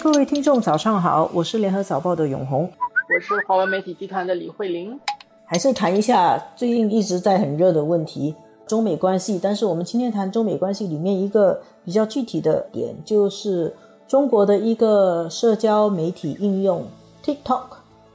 [0.00, 4.98] 各位听众，早上好，我是联合早报的永红，我是华文媒体集团的李慧玲。
[5.44, 8.32] 还是谈一下最近一直在很热的问题——
[8.64, 9.40] 中美关系。
[9.42, 13.74] 但是我们今天谈中美关系里面一个比较具体的点，就是
[14.06, 16.84] 中国的一个社交媒体应用
[17.24, 17.64] TikTok，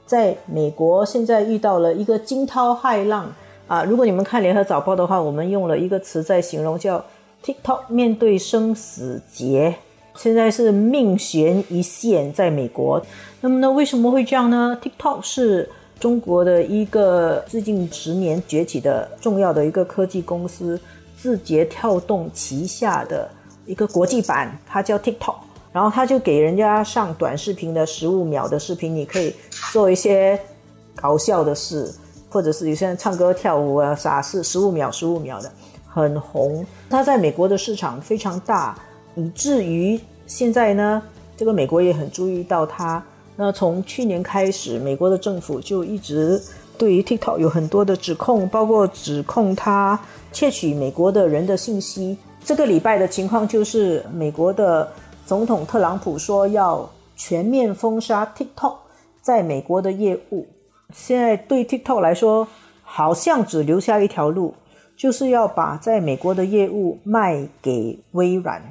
[0.06, 3.30] 在美国现在遇到了一个惊涛骇浪
[3.68, 3.84] 啊！
[3.84, 7.04] 如果你们看联合早报的话，我们用了一个词在形容，叫
[7.44, 9.74] TikTok 面对生死劫。
[10.16, 13.04] 现在是命悬一线，在美国。
[13.40, 15.68] 那么呢，为什么会这样呢？TikTok 是
[15.98, 20.80] 中国的一个最近十年崛起的重要的一个科技公司，
[21.16, 23.28] 字节跳动旗下的
[23.66, 25.34] 一个国际版，它叫 TikTok。
[25.72, 29.34] 然后它就给人家上短视频的十五秒的视频，你可以
[29.72, 30.38] 做一些
[30.94, 31.92] 搞笑的事，
[32.30, 35.50] 或者是有些人唱歌跳舞啊啥事，十五秒十五秒的
[35.88, 36.64] 很红。
[36.88, 38.78] 它在美国的市场非常大。
[39.16, 41.02] 以至于现在呢，
[41.36, 43.02] 这个美国也很注意到它。
[43.36, 46.40] 那从去年开始，美国的政府就一直
[46.78, 49.98] 对于 TikTok 有很多的指控，包括指控它
[50.32, 52.16] 窃取美国的人的信息。
[52.44, 54.88] 这个礼拜的情况就是，美国的
[55.26, 58.76] 总统特朗普说要全面封杀 TikTok
[59.22, 60.46] 在美国的业务。
[60.92, 62.46] 现在对 TikTok 来说，
[62.82, 64.54] 好像只留下一条路，
[64.96, 68.62] 就是要把在美国的业务卖给微软。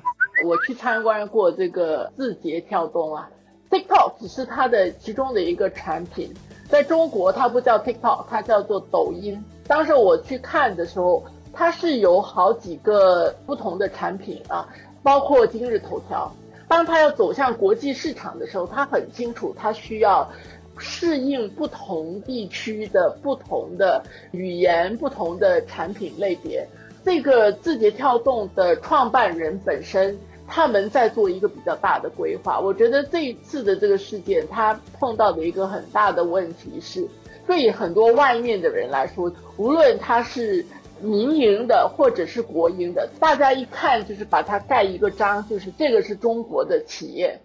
[0.44, 3.30] 我去参观过这个字节跳动啊
[3.70, 6.34] ，TikTok 只是它的其中的一个产品，
[6.68, 9.42] 在中国它不叫 TikTok，它叫做抖音。
[9.66, 14.68] 当时我去看的时候，它是有好几个不同的产品啊，
[15.02, 16.30] 包括今日头条。
[16.68, 20.30] 当它要走向国际市场的时候，它很清楚，它需要
[20.78, 26.68] 适应不同地区的不同的语言、不同的产品类别。
[27.06, 30.20] 这个字节跳动的创办人本身。
[30.48, 32.60] 他们在做一个比较大的规划。
[32.60, 37.08] 我觉得这一次的这个事件，他碰到的一个很大的问题是，
[37.48, 40.66] 对很多外面的人来说，无论他是
[41.02, 47.42] 民营的或者是国营的，大家一看就是把它盖一个章，就是这个是中国的企业，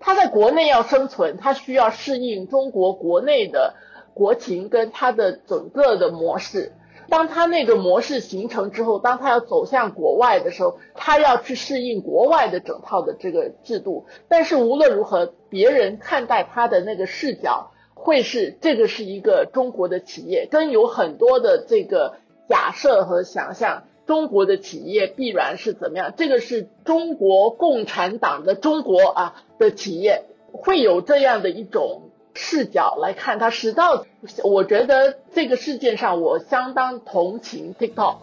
[0.00, 3.74] 它在国内要生存，它需要适应中国国内的
[4.14, 6.72] 国情跟它的整个的模式。
[7.08, 14.06] 当他那个模式形成之后，当他要走向国外的时候，他要去适应国外的整套的这个制度。
[14.28, 22.16] 但是无论如何，别人看待他的那个视角会是这个是一个中国的企业，跟有很多的这个
[22.48, 26.12] 假设和想象，中国的企业必然是怎么样？
[26.16, 32.10] 这个是中国共产党的中国啊的企业会有这样的一种。
[32.36, 34.04] 视角来看，它使到
[34.44, 38.16] 我觉得这个事件上，我相当同情 TikTok。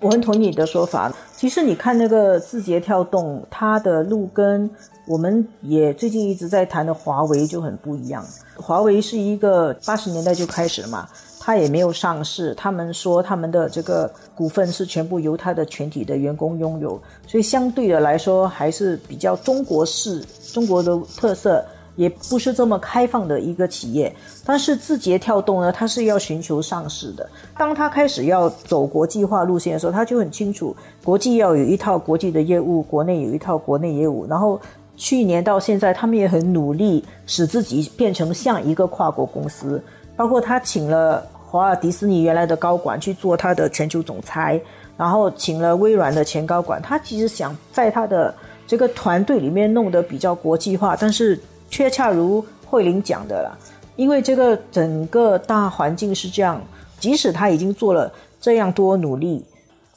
[0.00, 1.12] 我很同意你的说法。
[1.36, 4.68] 其实你看那个字节跳动，它的路跟
[5.06, 8.24] 我们也最近一直在谈的华为就很不一样。
[8.56, 11.06] 华为是一个八十年代就开始了嘛，
[11.38, 12.54] 它也没有上市。
[12.54, 21.62] 他们说他们的这个股份是全部由它的全体的员工拥有，所以相对的来说还是比较中国式、中国的特色。
[22.00, 24.10] 也不是这么开放的一个企业，
[24.42, 27.28] 但是字节跳动呢，它是要寻求上市的。
[27.58, 30.74] 当它开始要走国际化路线的时候，它就很清楚，
[31.04, 34.26] 国际要有一套国际的业务，国内有一套国内业务。
[34.26, 34.58] 然后
[34.96, 39.82] 去年到现在，他们也很努力使自己变成像一个跨国公司。
[40.16, 44.58] 包括他请了华尔迪士尼原来的高管去做他的全球总裁，
[44.96, 46.80] 然后请了微软的前高管。
[46.80, 48.34] 他其实想在他的
[48.66, 51.38] 这个团队里面弄得比较国际化，但是。
[51.70, 53.58] 却恰如慧玲讲的了，
[53.96, 56.60] 因为这个整个大环境是这样，
[56.98, 59.42] 即使他已经做了这样多努力，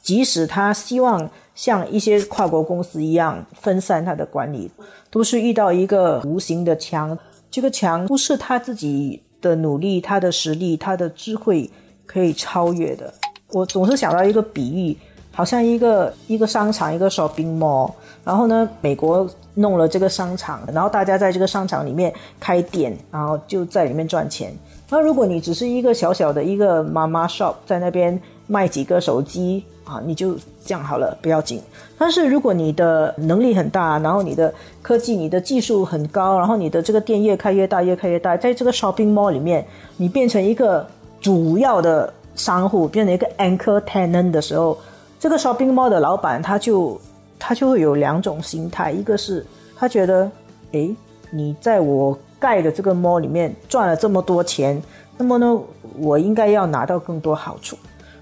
[0.00, 4.70] 即使他希望像一些跨国公司一样分散他的管理，
[5.10, 7.18] 都是遇到一个无形的墙。
[7.50, 11.70] 这个墙不是他自己的努力、他的实力、他的智慧
[12.06, 13.12] 可以超越的。
[13.50, 14.96] 我总是想到一个比喻。
[15.34, 17.90] 好像一个一个商场，一个 shopping mall，
[18.24, 24.56] 然后呢，美国弄了这个商场，然后大家在这个商场里面开店，然后就在里面赚钱。
[24.88, 31.60] 那如果你只是一个小小的一个妈妈 shop，在那边卖几个手机啊，你就这样好了，不要紧。
[31.98, 39.66] 但是如果你的能力很大，然后你的科技、你的技术很高，然后你的这个店越开越大，越开越大，在这个 shopping mall 里面，
[39.96, 40.86] 你变成一个
[41.20, 44.78] 主要的商户，变成一个 anchor tenant 的时候。
[45.18, 47.00] 这个 shopping mall 的老板，他就
[47.38, 49.44] 他就会有两种心态，一个是
[49.76, 50.30] 他觉得，
[50.72, 50.90] 哎，
[51.30, 54.82] 你在我盖的这个 mall 里面赚了这么多钱，
[55.16, 55.58] 那么呢，
[55.98, 57.76] 我应该要拿到更多好处。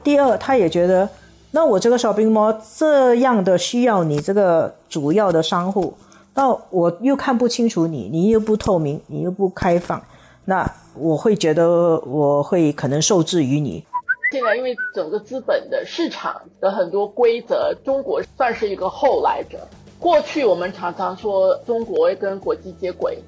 [0.05, 1.09] 第二，他也觉得，
[1.51, 5.93] 那我这个 shopping mall 这样的需要你这个主要的商户，
[6.35, 10.01] 那我又看不清楚你，你又不透明，你又不开放，
[10.45, 13.85] 那我会觉得我会可能受制于你。
[14.33, 19.59] 现在因为整个资本的市场的很多规则，中国算是一个后来者。
[20.01, 23.19] 过去我们常常说中国跟国际接轨，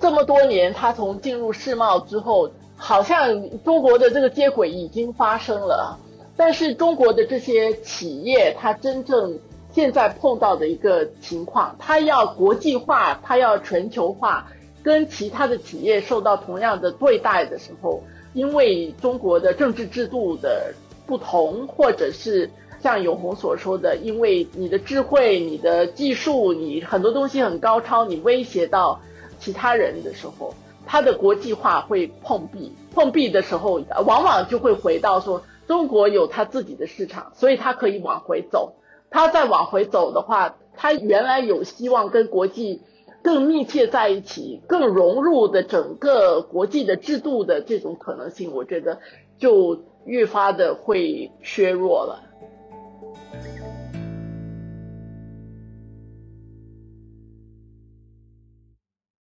[0.00, 5.98] 这么多年，它从进入世贸之后，好像中国的这个接轨已经发生了。
[6.36, 9.40] 但是中国的这些企业，它真正
[9.72, 14.46] 现在碰到的一个情况，它要国际化，它要全球化，
[14.84, 18.00] 跟其他的企业受到同样的对待的时候，
[18.32, 20.74] 因为中国的政治制度的
[21.06, 22.50] 不同，或者是
[22.80, 29.00] 像永红所说的，因为你的智慧、你的技术、你很多东西很高超，你威胁到
[29.38, 30.54] 其他人的时候，
[30.86, 32.72] 它的国际化会碰壁。
[32.94, 35.42] 碰壁的时候，往往就会回到说。
[35.68, 38.74] 中国有它自己的市场，所以它可以往回走。
[39.10, 42.82] 它再往回走的话，它原来有希望跟国际
[43.22, 49.00] 更密切在一起更融入的整个国际的制度的这种可能性我觉得
[49.38, 52.22] 就越发的会削弱了。